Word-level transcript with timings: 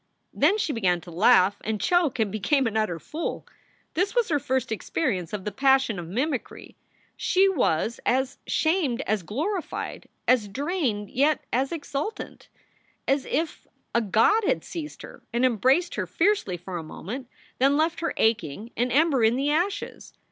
Then 0.33 0.57
she 0.57 0.73
began 0.73 0.99
to 1.01 1.11
laugh 1.11 1.61
and 1.63 1.79
choke, 1.79 2.15
became 2.15 2.65
an 2.65 2.75
utter 2.75 2.97
fool. 2.97 3.45
This 3.93 4.15
was 4.15 4.29
her 4.29 4.39
first 4.39 4.71
experience 4.71 5.31
of 5.31 5.45
the 5.45 5.51
passion 5.51 5.99
of 5.99 6.07
mimicry. 6.07 6.75
She 7.15 7.47
was 7.47 7.99
as 8.03 8.39
shamed 8.47 9.01
as 9.01 9.21
glorified, 9.21 10.09
as 10.27 10.47
drained 10.47 11.11
yet 11.11 11.45
as 11.53 11.71
exultant, 11.71 12.49
as 13.07 13.25
if 13.25 13.67
a 13.93 14.01
god 14.01 14.43
had 14.43 14.63
seized 14.63 15.03
her 15.03 15.21
and 15.31 15.45
embraced 15.45 15.93
her 15.93 16.07
fiercely 16.07 16.57
for 16.57 16.79
a 16.79 16.83
moment, 16.83 17.27
then 17.59 17.77
left 17.77 17.99
her 17.99 18.15
aching, 18.17 18.71
an 18.75 18.89
ember 18.89 19.23
in 19.23 19.35
the 19.35 19.51
ashes. 19.51 20.13